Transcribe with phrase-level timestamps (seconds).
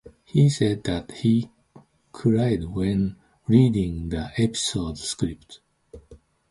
[0.23, 1.51] He said that he
[2.11, 3.17] cried when
[3.47, 5.59] reading the episode's script.